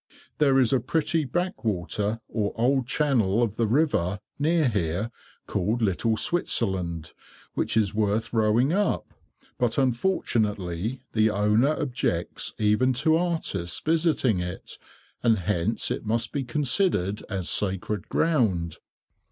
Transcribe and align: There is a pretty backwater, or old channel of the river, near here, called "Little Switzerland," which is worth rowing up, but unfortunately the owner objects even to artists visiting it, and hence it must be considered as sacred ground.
There 0.39 0.57
is 0.57 0.73
a 0.73 0.79
pretty 0.79 1.25
backwater, 1.25 2.21
or 2.27 2.53
old 2.55 2.87
channel 2.87 3.43
of 3.43 3.55
the 3.55 3.67
river, 3.67 4.19
near 4.39 4.67
here, 4.67 5.11
called 5.45 5.83
"Little 5.83 6.17
Switzerland," 6.17 7.13
which 7.53 7.77
is 7.77 7.93
worth 7.93 8.33
rowing 8.33 8.73
up, 8.73 9.13
but 9.59 9.77
unfortunately 9.77 11.01
the 11.11 11.29
owner 11.29 11.79
objects 11.79 12.55
even 12.57 12.93
to 12.93 13.15
artists 13.15 13.79
visiting 13.79 14.39
it, 14.39 14.79
and 15.21 15.37
hence 15.37 15.91
it 15.91 16.03
must 16.03 16.31
be 16.31 16.43
considered 16.45 17.21
as 17.29 17.47
sacred 17.47 18.09
ground. 18.09 18.77